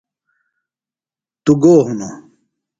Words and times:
توۡ 1.43 1.57
گو 1.61 1.75
ہِنوۡ؟ 1.87 2.13